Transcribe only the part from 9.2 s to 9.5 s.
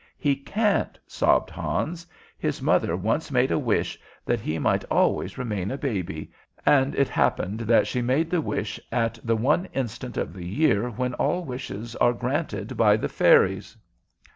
the